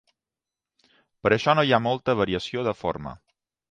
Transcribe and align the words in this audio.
Per 1.25 1.33
això, 1.39 1.57
no 1.59 1.69
hi 1.69 1.77
ha 1.79 1.83
molta 1.91 2.19
variació 2.25 2.69
de 2.71 2.79
forma. 2.85 3.19